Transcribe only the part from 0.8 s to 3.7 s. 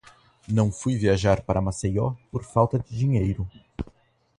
viajar para Maceió por falta de dinheiro.